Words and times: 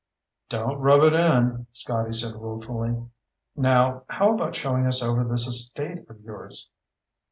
"Don't 0.49 0.79
rub 0.79 1.03
it 1.03 1.13
in," 1.13 1.67
Scotty 1.73 2.11
said 2.11 2.33
ruefully. 2.33 3.05
"Now, 3.55 4.05
how 4.09 4.33
about 4.33 4.55
showing 4.55 4.87
us 4.87 5.03
over 5.03 5.23
this 5.23 5.45
estate 5.45 6.09
of 6.09 6.19
yours?" 6.21 6.71